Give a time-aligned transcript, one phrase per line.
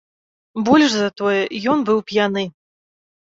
[0.69, 1.43] Больш за тое,
[1.73, 2.43] ён быў п'яны.